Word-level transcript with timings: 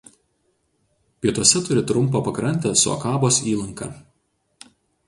Pietuose 1.19 1.61
turi 1.67 1.83
trumpą 1.91 2.23
pakrantę 2.31 2.75
su 2.81 2.97
Akabos 2.97 3.39
įlanka. 3.55 3.93